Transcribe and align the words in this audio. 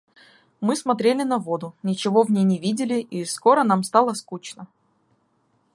Мы 0.61 0.75
смотрели 0.75 1.21
на 1.21 1.37
воду, 1.37 1.75
ничего 1.83 2.23
в 2.23 2.31
ней 2.31 2.43
не 2.43 2.57
видели, 2.57 2.95
и 3.01 3.23
скоро 3.23 3.61
нам 3.61 3.83
стало 3.83 4.15
скучно. 4.15 4.65